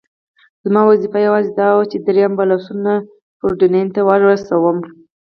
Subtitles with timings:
[0.63, 2.93] زما دنده یوازې دا وه، چې درې امبولانسونه
[3.39, 4.77] پورډینون ته ورسوم.